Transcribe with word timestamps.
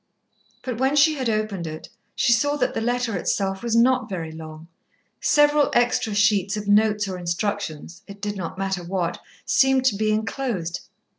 But 0.63 0.79
when 0.79 0.95
she 0.95 1.13
had 1.13 1.29
opened 1.29 1.67
it, 1.67 1.87
she 2.15 2.33
saw 2.33 2.55
that 2.55 2.73
the 2.73 2.81
letter 2.81 3.15
itself 3.15 3.61
was 3.61 3.75
not 3.75 4.09
very 4.09 4.31
long. 4.31 4.67
Several 5.19 5.69
extra 5.75 6.15
sheets 6.15 6.57
of 6.57 6.67
notes 6.67 7.07
or 7.07 7.19
instructions, 7.19 8.01
it 8.07 8.19
did 8.19 8.35
not 8.35 8.57
matter 8.57 8.83
what, 8.83 9.19
seemed 9.45 9.85
to 9.85 9.95
be 9.95 10.09
enclosed. 10.11 10.79